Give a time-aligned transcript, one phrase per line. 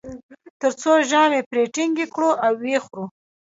[0.61, 3.05] تر څو ژامې پرې ټینګې کړو او و یې خورو.